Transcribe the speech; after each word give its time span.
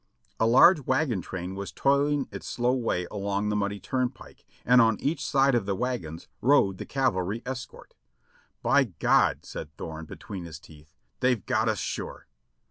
A 0.39 0.47
large 0.47 0.87
wagon 0.87 1.21
train 1.21 1.53
v/as 1.55 1.71
toiling 1.71 2.27
its 2.31 2.47
slow 2.47 2.73
way 2.73 3.05
along 3.11 3.49
the 3.49 3.55
muddy 3.55 3.79
turnpike, 3.79 4.45
and 4.65 4.81
on 4.81 4.99
each 4.99 5.23
side 5.23 5.53
of 5.53 5.67
the 5.67 5.75
wagons 5.75 6.27
rode 6.41 6.79
the 6.79 6.87
cavalry 6.87 7.43
escort. 7.45 7.93
"By 8.63 8.85
God!" 8.85 9.45
said 9.45 9.71
Thorne 9.77 10.05
between 10.05 10.45
his 10.45 10.57
teeth, 10.59 10.91
"they've 11.19 11.45
got 11.45 11.69
us 11.69 11.77
sure." 11.77 12.25